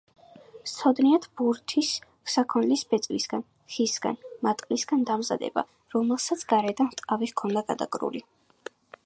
სცოდნიათ 0.69 1.25
ბურთის 1.41 1.91
საქონლის 2.35 2.83
ბეწვისგან, 2.93 3.43
ხისგან, 3.75 4.17
მატყლისგან 4.49 5.05
დამზადება, 5.11 5.67
რომელსაც 5.97 6.47
გარედან 6.55 6.91
ტყავი 7.03 7.31
ჰქონდა 7.35 7.67
გადაკრული. 7.71 8.25